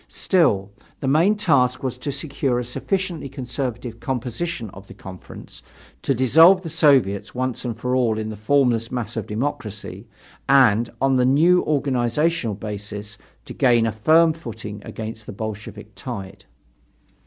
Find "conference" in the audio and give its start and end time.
4.95-5.61